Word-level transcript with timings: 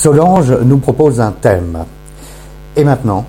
Solange 0.00 0.50
nous 0.64 0.78
propose 0.78 1.20
un 1.20 1.30
thème. 1.30 1.84
Et 2.74 2.84
maintenant 2.84 3.26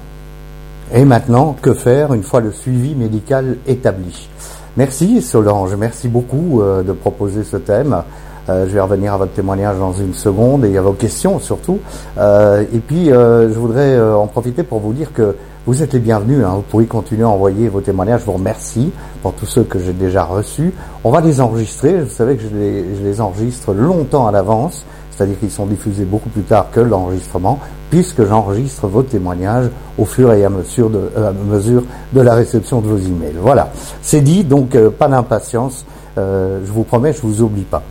Et 0.94 1.04
maintenant, 1.04 1.54
que 1.62 1.74
faire 1.74 2.14
une 2.14 2.24
fois 2.24 2.40
le 2.40 2.54
suivi 2.54 2.96
médical 2.96 3.58
établi? 3.68 4.30
Merci 4.78 5.22
Solange, 5.22 5.76
merci 5.76 6.08
beaucoup 6.08 6.62
euh, 6.62 6.82
de 6.82 6.94
proposer 6.94 7.44
ce 7.44 7.58
thème. 7.58 7.98
Euh, 8.48 8.68
je 8.70 8.74
vais 8.74 8.80
revenir 8.80 9.14
à 9.14 9.18
votre 9.18 9.34
témoignage 9.34 9.80
dans 9.80 9.92
une 9.92 10.14
seconde 10.14 10.64
et 10.64 10.78
à 10.78 10.82
vos 10.82 10.94
questions 10.94 11.40
surtout. 11.40 11.80
Euh, 12.18 12.64
et 12.74 12.80
puis, 12.80 13.08
je 13.08 13.60
voudrais 13.60 14.00
en 14.00 14.28
profiter 14.28 14.64
pour 14.64 14.80
vous 14.80 14.94
dire 14.94 15.12
que 15.12 15.36
vous 15.68 15.84
êtes 15.84 15.92
les 15.92 16.00
bienvenus. 16.00 16.46
Hein. 16.46 16.54
Vous 16.56 16.62
pouvez 16.62 16.86
continuer 16.86 17.24
à 17.24 17.30
envoyer 17.30 17.68
vos 17.68 17.82
témoignages. 17.82 18.22
Je 18.22 18.28
vous 18.28 18.38
remercie 18.38 18.94
pour 19.22 19.34
tous 19.34 19.46
ceux 19.46 19.64
que 19.64 19.78
j'ai 19.78 19.92
déjà 19.92 20.24
reçus. 20.24 20.72
On 21.04 21.12
va 21.12 21.20
les 21.20 21.42
enregistrer. 21.42 22.00
Vous 22.00 22.10
savez 22.10 22.38
que 22.38 22.44
je 22.44 22.56
les, 22.56 22.86
je 22.96 23.04
les 23.04 23.20
enregistre 23.20 23.74
longtemps 23.74 24.26
à 24.26 24.32
l'avance 24.32 24.86
c'est-à-dire 25.12 25.40
qu'ils 25.40 25.52
sont 25.52 25.66
diffusés 25.66 26.06
beaucoup 26.06 26.30
plus 26.30 26.44
tard 26.44 26.68
que 26.72 26.80
l'enregistrement, 26.80 27.60
puisque 27.90 28.26
j'enregistre 28.26 28.88
vos 28.88 29.04
témoignages 29.04 29.70
au 29.98 30.06
fur 30.06 30.32
et 30.34 30.44
à 30.46 30.50
mesure 30.50 30.90
de, 30.90 31.12
euh, 31.18 31.32
mesure 31.48 31.84
de 32.14 32.22
la 32.22 32.34
réception 32.34 32.82
de 32.82 32.88
vos 32.88 32.98
emails. 32.98 33.36
Voilà, 33.40 33.70
c'est 34.02 34.22
dit, 34.22 34.44
donc 34.44 34.76
euh, 34.76 34.90
pas 34.90 35.08
d'impatience, 35.08 35.86
euh, 36.18 36.60
je 36.66 36.72
vous 36.72 36.84
promets, 36.84 37.14
je 37.14 37.22
vous 37.22 37.42
oublie 37.42 37.66
pas. 37.66 37.84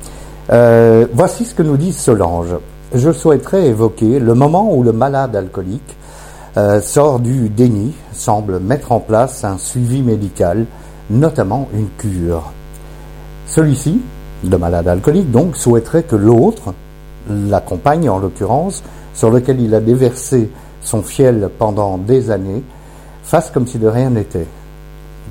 voici 1.12 1.45
ce 1.45 1.55
que 1.55 1.62
nous 1.62 1.77
dit 1.77 1.92
Solange. 1.92 2.56
Je 2.92 3.12
souhaiterais 3.12 3.66
évoquer 3.66 4.19
le 4.19 4.34
moment 4.34 4.75
où 4.75 4.83
le 4.83 4.92
malade 4.92 5.37
alcoolique 5.37 5.97
sort 6.83 7.20
du 7.20 7.48
déni, 7.48 7.95
semble 8.12 8.59
mettre 8.59 8.91
en 8.91 8.98
place 8.98 9.45
un 9.45 9.59
suivi 9.59 10.02
médical, 10.02 10.66
notamment 11.09 11.69
une 11.73 11.89
cure. 11.97 12.50
Celui-ci, 13.47 14.00
le 14.48 14.59
malade 14.59 14.89
alcoolique 14.89 15.30
donc, 15.30 15.56
souhaiterait 15.56 16.02
que 16.02 16.16
l'autre, 16.16 16.75
la 17.30 17.61
compagne 17.61 18.09
en 18.09 18.19
l'occurrence, 18.19 18.83
sur 19.15 19.30
lequel 19.30 19.61
il 19.61 19.75
a 19.75 19.80
déversé 19.80 20.51
son 20.83 21.02
fiel 21.02 21.51
pendant 21.59 21.98
des 21.98 22.30
années, 22.30 22.62
fasse 23.22 23.50
comme 23.50 23.67
si 23.67 23.78
de 23.78 23.89
rien 23.89 24.11
n'était, 24.11 24.47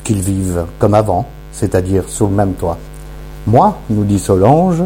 qu'il 0.03 0.21
vive 0.21 0.65
comme 0.79 0.93
avant, 0.93 1.25
c'est-à-dire 1.51 2.07
sous 2.07 2.27
le 2.27 2.33
même 2.33 2.53
toit. 2.53 2.77
Moi, 3.47 3.77
nous 3.89 4.03
dit 4.03 4.19
Solange, 4.19 4.83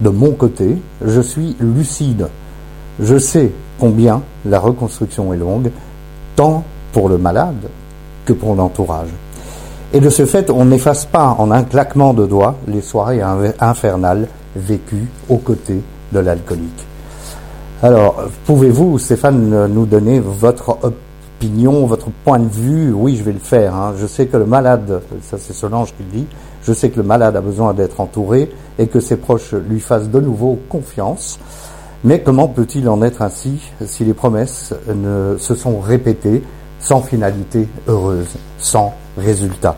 de 0.00 0.08
mon 0.08 0.32
côté, 0.32 0.76
je 1.04 1.20
suis 1.20 1.56
lucide. 1.60 2.28
Je 3.00 3.18
sais 3.18 3.52
combien 3.78 4.22
la 4.44 4.58
reconstruction 4.58 5.32
est 5.32 5.36
longue, 5.36 5.70
tant 6.36 6.64
pour 6.92 7.08
le 7.08 7.18
malade 7.18 7.68
que 8.24 8.32
pour 8.32 8.54
l'entourage. 8.54 9.08
Et 9.92 10.00
de 10.00 10.10
ce 10.10 10.26
fait, 10.26 10.50
on 10.50 10.64
n'efface 10.64 11.04
pas 11.04 11.36
en 11.38 11.50
un 11.50 11.62
claquement 11.62 12.14
de 12.14 12.26
doigts 12.26 12.56
les 12.66 12.80
soirées 12.80 13.22
infernales 13.60 14.28
vécues 14.56 15.08
aux 15.28 15.38
côtés 15.38 15.82
de 16.14 16.20
l'alcoolique. 16.20 16.86
Alors, 17.82 18.22
pouvez-vous, 18.46 18.98
Stéphane, 18.98 19.66
nous 19.66 19.84
donner 19.84 20.20
votre 20.20 20.78
opinion, 20.82 21.84
votre 21.84 22.08
point 22.24 22.38
de 22.38 22.48
vue? 22.48 22.92
Oui, 22.94 23.16
je 23.16 23.24
vais 23.24 23.32
le 23.32 23.38
faire. 23.38 23.74
Hein. 23.74 23.92
Je 23.98 24.06
sais 24.06 24.26
que 24.26 24.38
le 24.38 24.46
malade, 24.46 25.02
ça 25.20 25.36
c'est 25.38 25.52
Solange 25.52 25.92
qui 25.96 26.04
le 26.04 26.20
dit, 26.20 26.26
je 26.62 26.72
sais 26.72 26.88
que 26.88 26.96
le 26.96 27.02
malade 27.02 27.36
a 27.36 27.42
besoin 27.42 27.74
d'être 27.74 28.00
entouré 28.00 28.50
et 28.78 28.86
que 28.86 29.00
ses 29.00 29.16
proches 29.16 29.52
lui 29.52 29.80
fassent 29.80 30.08
de 30.08 30.20
nouveau 30.20 30.58
confiance. 30.70 31.38
Mais 32.04 32.20
comment 32.20 32.48
peut-il 32.48 32.88
en 32.88 33.02
être 33.02 33.20
ainsi 33.22 33.60
si 33.84 34.04
les 34.04 34.14
promesses 34.14 34.72
ne 34.94 35.36
se 35.38 35.54
sont 35.54 35.80
répétées 35.80 36.42
sans 36.78 37.02
finalité 37.02 37.68
heureuse, 37.88 38.36
sans 38.58 38.94
résultat? 39.18 39.76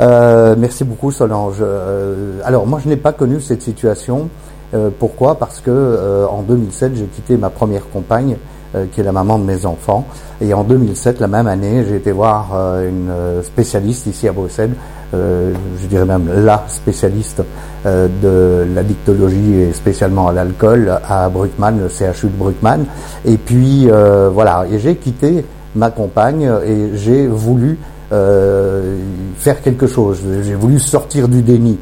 Euh, 0.00 0.54
Merci 0.58 0.84
beaucoup 0.84 1.10
Solange. 1.10 1.56
Euh, 1.60 2.40
alors 2.44 2.66
moi 2.66 2.80
je 2.82 2.88
n'ai 2.88 2.96
pas 2.96 3.12
connu 3.12 3.40
cette 3.40 3.62
situation. 3.62 4.28
Euh, 4.74 4.90
pourquoi? 4.96 5.38
Parce 5.38 5.60
que 5.60 5.70
euh, 5.70 6.26
en 6.26 6.42
2007, 6.42 6.92
j'ai 6.96 7.04
quitté 7.06 7.36
ma 7.36 7.50
première 7.50 7.88
compagne, 7.88 8.36
euh, 8.74 8.84
qui 8.92 9.00
est 9.00 9.04
la 9.04 9.12
maman 9.12 9.38
de 9.38 9.44
mes 9.44 9.64
enfants. 9.64 10.06
Et 10.40 10.52
en 10.52 10.62
2007, 10.62 11.20
la 11.20 11.28
même 11.28 11.46
année, 11.46 11.84
j'ai 11.88 11.96
été 11.96 12.12
voir 12.12 12.52
une 12.80 13.10
spécialiste 13.42 14.06
ici 14.06 14.28
à 14.28 14.32
Bruxelles, 14.32 14.70
je 15.12 15.86
dirais 15.88 16.04
même 16.04 16.28
la 16.44 16.64
spécialiste 16.68 17.42
de 17.84 18.66
la 18.72 18.82
dictologie 18.84 19.54
et 19.54 19.72
spécialement 19.72 20.28
à 20.28 20.32
l'alcool 20.32 21.00
à 21.08 21.28
Bruckmann, 21.28 21.80
le 21.80 21.88
CHU 21.88 22.26
de 22.26 22.36
Bruckmann. 22.38 22.84
Et 23.24 23.36
puis 23.36 23.88
voilà, 24.32 24.64
et 24.70 24.78
j'ai 24.78 24.94
quitté 24.94 25.44
ma 25.74 25.90
compagne 25.90 26.48
et 26.64 26.90
j'ai 26.94 27.26
voulu 27.26 27.78
faire 28.10 29.60
quelque 29.64 29.88
chose. 29.88 30.20
J'ai 30.44 30.54
voulu 30.54 30.78
sortir 30.78 31.26
du 31.26 31.42
déni. 31.42 31.78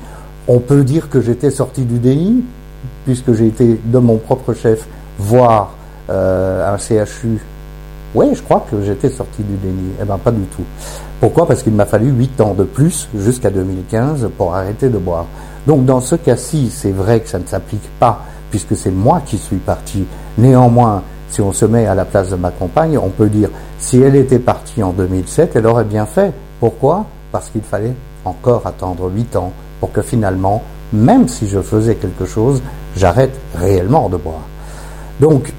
On 0.49 0.61
peut 0.61 0.83
dire 0.83 1.11
que 1.11 1.21
j'étais 1.21 1.51
sorti 1.51 1.83
du 1.83 1.99
déni, 1.99 2.43
puisque 3.07 3.33
j'ai 3.33 3.47
été 3.47 3.81
de 3.83 3.99
mon 3.99 4.19
propre 4.19 4.53
chef 4.53 4.87
voir 5.19 5.75
euh, 6.11 6.75
un 6.75 6.77
CHU. 6.77 7.41
Oui, 8.15 8.27
je 8.35 8.43
crois 8.43 8.67
que 8.71 8.83
j'étais 8.83 9.09
sorti 9.09 9.43
du 9.43 9.57
déni. 9.57 9.93
Eh 10.01 10.05
bien, 10.05 10.19
pas 10.19 10.33
du 10.33 10.43
tout. 10.47 10.65
Pourquoi? 11.21 11.47
Parce 11.47 11.63
qu'il 11.63 11.73
m'a 11.73 11.87
fallu 11.87 12.11
8 12.11 12.41
ans 12.41 12.55
de 12.55 12.65
plus 12.65 13.09
jusqu'à 13.17 13.51
2015 13.51 14.31
pour 14.37 14.55
arrêter 14.55 14.89
de 14.89 14.99
boire. 14.99 15.27
Donc, 15.67 15.85
dans 15.85 16.01
ce 16.01 16.17
cas-ci, 16.17 16.71
c'est 16.71 16.93
vrai 16.93 17.21
que 17.21 17.29
ça 17.29 17.39
ne 17.39 17.47
s'applique 17.47 17.89
pas, 17.99 18.23
puisque 18.51 18.77
c'est 18.77 18.91
moi 18.91 19.23
qui 19.25 19.39
suis 19.39 19.57
parti. 19.57 20.05
Néanmoins, 20.39 21.03
si 21.31 21.41
on 21.41 21.53
se 21.53 21.65
met 21.65 21.87
à 21.87 21.95
la 21.95 22.05
place 22.05 22.31
de 22.31 22.37
ma 22.37 22.51
compagne, 22.51 22.99
on 22.99 23.11
peut 23.11 23.29
dire, 23.29 23.51
si 23.79 24.01
elle 24.01 24.17
était 24.17 24.39
partie 24.39 24.83
en 24.83 24.93
2007, 24.93 25.57
elle 25.57 25.67
aurait 25.67 25.85
bien 25.85 26.07
fait. 26.07 26.33
Pourquoi? 26.61 27.07
Parce 27.33 27.51
qu'il 27.51 27.63
fallait 27.63 27.95
encore 28.25 28.67
attendre 28.67 29.11
8 29.15 29.37
ans 29.37 29.53
pour 29.81 29.93
que 29.93 30.03
finalement, 30.03 30.63
même 30.93 31.29
si 31.29 31.49
je 31.49 31.61
faisais 31.61 31.97
quelque 31.97 32.25
chose, 32.25 32.63
j'arrête 32.97 33.39
réellement 33.55 34.09
de 34.09 34.17
boire. 34.17 34.47
Donc, 35.21 35.53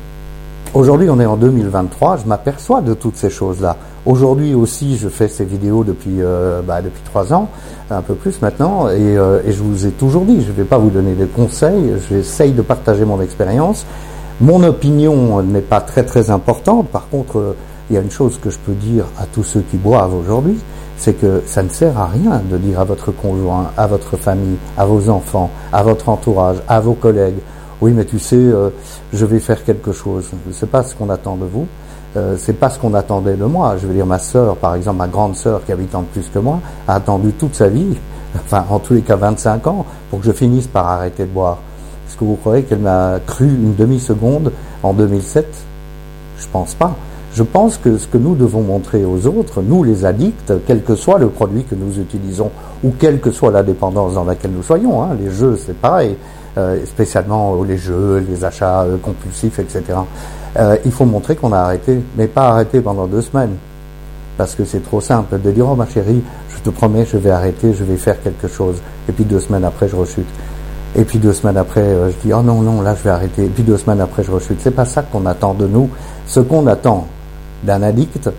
aujourd'hui, 0.73 1.09
on 1.09 1.19
est 1.19 1.25
en 1.25 1.38
2023, 1.38 2.17
je 2.17 2.27
m'aperçois 2.27 2.81
de 2.81 2.93
toutes 2.93 3.17
ces 3.17 3.29
choses-là. 3.29 3.75
Aujourd'hui 4.05 4.53
aussi, 4.53 4.97
je 4.97 5.09
fais 5.09 5.27
ces 5.27 5.43
vidéos 5.43 5.83
depuis 5.83 6.21
euh, 6.21 6.61
bah, 6.61 6.81
depuis 6.81 7.01
trois 7.03 7.33
ans, 7.33 7.49
un 7.89 8.01
peu 8.01 8.13
plus 8.13 8.41
maintenant, 8.41 8.88
et, 8.88 9.17
euh, 9.17 9.41
je 9.45 9.61
vous 9.61 9.85
ai 9.85 9.91
toujours 9.91 10.23
dit, 10.23 10.41
je 10.41 10.47
ne 10.47 10.53
vais 10.53 10.63
pas 10.63 10.77
vous 10.77 10.89
donner 10.89 11.13
des 11.13 11.25
conseils, 11.25 11.94
j'essaye 12.09 12.53
de 12.53 12.61
partager 12.61 13.03
mon 13.03 13.21
expérience. 13.21 13.85
Mon 14.39 14.63
opinion 14.63 15.41
n'est 15.41 15.61
pas 15.61 15.81
très 15.81 16.03
très 16.03 16.29
importante. 16.29 16.89
Par 16.89 17.09
contre, 17.09 17.39
euh, 17.39 17.55
il 17.89 17.95
y 17.95 17.97
a 17.97 18.01
une 18.01 18.11
chose 18.11 18.39
que 18.41 18.49
je 18.49 18.59
peux 18.59 18.73
dire 18.73 19.05
à 19.17 19.25
tous 19.25 19.44
ceux 19.44 19.61
qui 19.61 19.77
boivent 19.77 20.13
aujourd'hui, 20.13 20.57
c'est 20.97 21.13
que 21.13 21.44
ça 21.46 21.63
ne 21.63 21.69
sert 21.69 21.97
à 21.97 22.08
rien 22.08 22.41
de 22.50 22.58
dire 22.58 22.80
à 22.80 22.84
votre 22.84 23.12
conjoint, 23.12 23.72
à 23.78 23.88
votre 23.88 24.18
famille, 24.18 24.58
à 24.78 24.85
vos 24.85 25.09
enfants, 25.09 25.50
à 25.72 25.84
votre 25.84 26.09
entourage, 26.09 26.58
à 26.68 26.80
vos 26.80 26.94
collègues, 26.94 27.40
oui, 27.80 27.91
mais 27.94 28.06
tu 28.06 28.18
sais, 28.18 28.35
euh, 28.35 28.69
je 29.13 29.25
vais 29.25 29.40
faire 29.40 29.63
quelque 29.63 29.91
chose. 29.91 30.31
C'est 30.52 30.69
pas 30.69 30.84
ce 30.84 30.96
qu'on 30.96 31.09
attend 31.09 31.36
de 31.36 31.46
vous. 31.46 31.68
Euh, 32.16 32.36
c'est 32.38 32.53
pas 32.53 32.72
ce 32.72 32.80
qu'on 32.80 32.96
attendait 32.96 33.36
de 33.36 33.46
moi. 33.46 33.75
Je 33.80 33.86
veux 33.86 33.94
dire, 33.94 34.06
ma 34.06 34.18
sœur, 34.18 34.56
par 34.56 34.74
exemple, 34.74 34.97
ma 34.97 35.07
grande 35.07 35.36
sœur 35.36 35.63
qui 35.63 35.72
habite 35.72 35.94
en 35.94 36.02
plus 36.02 36.28
que 36.34 36.40
moi, 36.40 36.59
a 36.88 36.96
attendu 36.96 37.31
toute 37.34 37.53
sa 37.53 37.68
vie, 37.68 37.96
enfin, 38.36 38.66
en 38.69 38.80
tous 38.80 38.96
les 38.96 39.02
cas 39.02 39.16
25 39.16 39.68
ans, 39.68 39.86
pour 40.09 40.19
que 40.19 40.25
je 40.25 40.31
finisse 40.31 40.66
par 40.66 40.88
arrêter 40.88 41.24
de 41.25 41.30
boire. 41.30 41.59
Est-ce 42.07 42.18
que 42.18 42.24
vous 42.24 42.36
croyez 42.36 42.63
qu'elle 42.63 42.80
m'a 42.80 43.19
cru 43.25 43.46
une 43.46 43.75
demi-seconde 43.75 44.52
en 44.81 44.94
2007 44.94 45.46
Je 46.40 46.47
pense 46.52 46.74
pas. 46.74 46.96
Je 47.38 47.44
pense 47.44 47.78
que 47.78 48.00
ce 48.00 48.08
que 48.08 48.18
nous 48.18 48.34
devons 48.34 48.64
montrer 48.64 49.06
aux 49.06 49.28
autres, 49.28 49.62
nous 49.62 49.84
les 49.84 50.06
addicts, 50.06 50.53
quel 50.66 50.81
que 50.81 50.96
soit 50.96 51.20
le 51.20 51.28
produit 51.28 51.66
que 51.66 51.75
nous 51.75 52.00
utilisons 52.00 52.50
ou 52.84 52.92
quelle 52.98 53.20
que 53.20 53.30
soit 53.30 53.52
la 53.52 53.62
dépendance 53.62 54.16
dans 54.16 54.24
laquelle 54.24 54.50
nous 54.50 54.64
soyons, 54.64 55.03
hein, 55.03 55.09
les 55.22 55.30
jeux 55.30 55.56
c'est 55.56 55.78
pareil, 55.78 56.18
euh, 56.58 56.84
spécialement 56.88 57.64
les 57.64 57.78
jeux, 57.78 58.25
les 58.28 58.44
achats 58.44 58.81
euh, 58.81 58.98
compulsifs, 58.98 59.59
etc. 59.59 59.84
Euh, 60.58 60.78
il 60.84 60.92
faut 60.92 61.06
montrer 61.06 61.36
qu'on 61.36 61.53
a 61.53 61.59
arrêté, 61.59 62.02
mais 62.18 62.25
pas 62.25 62.48
arrêté 62.48 62.81
pendant 62.81 63.06
deux 63.06 63.22
semaines, 63.22 63.56
parce 64.36 64.56
que 64.56 64.66
c'est 64.66 64.81
trop 64.81 65.00
simple 65.00 65.40
de 65.40 65.52
dire 65.52 65.68
oh 65.69 65.75
ma 65.75 65.86
chérie, 65.86 66.24
je 66.50 66.59
te 66.64 66.72
promets, 66.72 67.06
je 67.06 67.18
vais 67.18 67.30
arrêter, 67.30 67.72
je 67.72 67.84
vais 67.84 67.98
faire 67.98 68.19
quelque 68.19 68.48
chose, 68.48 68.78
et 69.08 69.12
puis 69.12 69.25
deux 69.25 69.42
semaines 69.42 69.66
après 69.66 69.88
je 69.88 69.96
rechute. 69.96 70.25
Et 70.96 71.04
puis 71.04 71.19
deux 71.19 71.34
semaines 71.34 71.58
après, 71.58 71.84
je 71.84 72.28
dis 72.28 72.34
oh 72.34 72.42
non 72.42 72.64
non 72.64 72.81
là 72.81 72.96
je 72.96 73.04
vais 73.04 73.12
arrêter. 73.12 73.46
Et 73.46 73.50
puis 73.50 73.62
deux 73.62 73.78
semaines 73.78 74.02
après 74.02 74.24
je 74.24 74.31
rechute. 74.31 74.58
C'est 74.59 74.72
pas 74.72 74.86
ça 74.86 75.04
qu'on 75.04 75.28
attend 75.28 75.54
de 75.54 75.68
nous. 75.68 75.88
Ce 76.25 76.40
qu'on 76.40 76.66
attend, 76.66 77.06
d'un 77.63 77.81
addict 77.81 78.30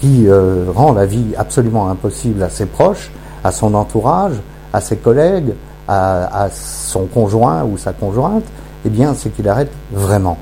qui 0.00 0.28
euh, 0.28 0.64
rend 0.74 0.92
la 0.92 1.06
vie 1.06 1.34
absolument 1.36 1.88
impossible 1.88 2.42
à 2.42 2.50
ses 2.50 2.66
proches, 2.66 3.10
à 3.42 3.52
son 3.52 3.74
entourage, 3.74 4.34
à 4.72 4.80
ses 4.80 4.96
collègues, 4.96 5.54
à, 5.86 6.48
son 6.52 7.06
conjoint 7.06 7.62
ou 7.64 7.76
sa 7.76 7.92
conjointe, 7.92 8.44
eh 8.84 8.88
bien, 8.88 9.14
c'est 9.14 9.30
qu'il 9.30 9.48
arrête 9.48 9.70
vraiment. 9.92 10.38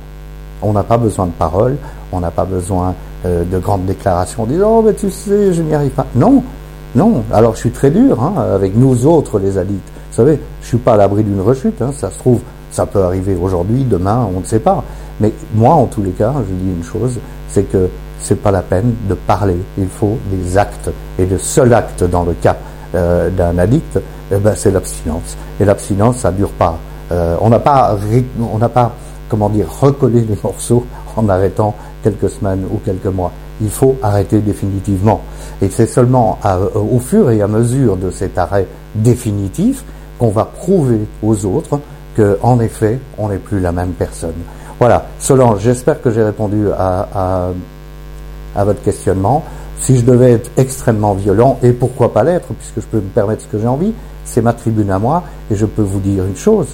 On 0.63 0.73
n'a 0.73 0.85
pas 0.85 0.97
besoin 0.97 1.27
de 1.27 1.33
paroles, 1.33 1.77
on 2.13 2.21
n'a 2.21 2.31
pas 2.31 2.45
besoin 2.45 2.95
euh, 3.27 3.45
de 3.45 3.59
grandes 3.59 3.87
déclarations 3.87 4.47
disant 4.47 4.79
Oh, 4.79 4.83
mais 4.83 4.95
tu 4.95 5.11
sais, 5.11 5.53
je 5.53 5.63
n'y 5.63 5.75
arrive 5.75 5.91
pas. 5.91 6.07
Non, 6.15 6.43
non. 6.95 7.25
Alors, 7.33 7.55
je 7.55 7.61
suis 7.61 7.71
très 7.71 7.91
dur 7.91 8.23
hein, 8.23 8.35
avec 8.55 8.77
nous 8.77 9.07
autres, 9.07 9.39
les 9.39 9.59
addicts. 9.59 9.89
Vous 10.11 10.17
savez, 10.17 10.41
je 10.61 10.67
suis 10.67 10.79
pas 10.79 10.95
à 10.95 10.97
l'abri 10.97 11.25
d'une 11.25 11.41
rechute. 11.41 11.81
Hein, 11.83 11.91
ça 11.93 12.11
se 12.11 12.19
trouve, 12.19 12.41
ça 12.71 12.87
peut 12.87 13.03
arriver 13.03 13.37
aujourd'hui, 13.41 13.85
demain, 13.85 14.29
on 14.35 14.41
ne 14.41 14.45
sait 14.45 14.61
pas. 14.61 14.85
Mais 15.21 15.33
moi, 15.55 15.75
en 15.75 15.87
tous 15.87 16.03
les 16.03 16.11
cas, 16.11 16.33
je 16.49 16.55
dis 16.55 16.71
une 16.71 16.85
chose, 16.85 17.19
c'est 17.49 17.65
que 17.65 17.89
c'est 18.23 18.41
pas 18.41 18.51
la 18.51 18.63
peine 18.63 18.95
de 19.09 19.15
parler. 19.15 19.57
Il 19.79 19.89
faut 19.89 20.19
des 20.31 20.57
actes. 20.57 20.91
Et 21.19 21.27
le 21.27 21.39
seul 21.39 21.73
acte 21.75 22.05
dans 22.05 22.25
le 22.25 22.33
cas 22.35 22.57
euh, 22.95 23.31
d'un 23.31 23.59
addict, 23.59 23.99
eh 24.31 24.37
ben, 24.37 24.55
c'est 24.57 24.71
l'abstinence. 24.71 25.37
Et 25.61 25.65
l'abstinence, 25.65 26.19
ça 26.19 26.31
dure 26.31 26.51
pas. 26.51 26.79
Euh, 27.11 27.37
on 27.41 27.51
n'a 27.51 27.59
pas, 27.59 27.97
on 28.41 28.59
n'a 28.59 28.69
pas 28.69 28.93
comment 29.29 29.49
dire, 29.49 29.67
recoller 29.81 30.21
les 30.21 30.39
morceaux 30.43 30.87
en 31.17 31.29
arrêtant 31.29 31.75
quelques 32.03 32.31
semaines 32.31 32.65
ou 32.71 32.79
quelques 32.85 33.07
mois. 33.07 33.33
Il 33.61 33.71
faut 33.71 33.97
arrêter 34.03 34.41
définitivement. 34.41 35.23
Et 35.61 35.69
c'est 35.71 35.87
seulement 35.87 36.39
au 36.75 36.99
fur 36.99 37.31
et 37.31 37.41
à 37.41 37.47
mesure 37.47 37.97
de 37.97 38.11
cet 38.11 38.37
arrêt 38.39 38.67
définitif 38.95 39.85
qu'on 40.19 40.31
va 40.31 40.45
prouver 40.45 41.01
aux 41.23 41.47
autres 41.47 41.81
que, 42.15 42.39
en 42.43 42.61
effet, 42.61 42.99
on 43.19 43.29
n'est 43.29 43.39
plus 43.39 43.61
la 43.61 43.73
même 43.73 43.93
personne. 43.93 44.35
Voilà, 44.79 45.07
Solange, 45.19 45.61
j'espère 45.61 46.03
que 46.03 46.11
j'ai 46.11 46.25
répondu 46.25 46.67
à, 46.77 47.49
à, 48.55 48.65
votre 48.65 48.83
questionnement. 48.83 49.45
Si 49.79 49.99
je 49.99 50.05
devais 50.05 50.33
être 50.33 50.51
extrêmement 50.57 51.15
violent, 51.15 51.59
et 51.63 51.73
pourquoi 51.73 52.13
pas 52.13 52.23
l'être, 52.23 52.49
puisque 52.55 52.81
je 52.81 52.87
peux 52.87 52.99
me 52.99 53.11
permettre 53.11 53.43
ce 53.43 53.49
que 53.49 53.59
j'ai 53.59 53.67
envie, 53.67 53.93
c'est 54.25 54.43
ma 54.43 54.53
tribune 54.53 54.91
à 54.91 54.99
moi, 54.99 55.25
et 55.51 55.57
je 55.57 55.67
peux 55.67 55.83
vous 55.83 56.01
dire 56.01 56.25
une 56.25 56.37
chose, 56.37 56.69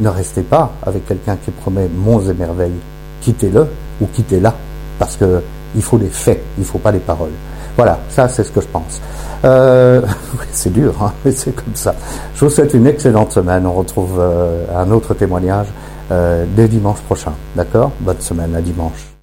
ne 0.00 0.08
restez 0.08 0.42
pas 0.42 0.72
avec 0.84 1.06
quelqu'un 1.06 1.36
qui 1.36 1.50
promet 1.50 1.88
monts 1.94 2.20
et 2.20 2.34
merveilles. 2.34 2.80
Quittez-le 3.20 3.66
ou 4.00 4.06
quittez-la, 4.06 4.54
parce 4.98 5.16
que 5.16 5.42
il 5.74 5.82
faut 5.82 5.98
des 5.98 6.08
faits, 6.08 6.42
il 6.56 6.62
ne 6.62 6.66
faut 6.66 6.78
pas 6.78 6.92
des 6.92 6.98
paroles. 6.98 7.32
Voilà, 7.76 7.98
ça 8.08 8.28
c'est 8.28 8.42
ce 8.42 8.50
que 8.50 8.60
je 8.60 8.68
pense. 8.68 9.00
Euh, 9.44 10.00
c'est 10.52 10.72
dur, 10.72 10.94
hein, 11.02 11.12
mais 11.24 11.32
c'est 11.32 11.52
comme 11.52 11.74
ça. 11.74 11.94
Je 12.34 12.44
vous 12.44 12.50
souhaite 12.50 12.72
une 12.74 12.86
excellente 12.86 13.32
semaine. 13.32 13.66
On 13.66 13.74
retrouve 13.74 14.18
euh, 14.18 14.64
un 14.74 14.90
autre 14.90 15.14
témoignage 15.14 15.66
euh, 16.10 16.44
dès 16.56 16.68
dimanche 16.68 17.00
prochain. 17.00 17.32
D'accord? 17.54 17.92
Bonne 18.00 18.20
semaine 18.20 18.54
à 18.56 18.62
dimanche. 18.62 19.15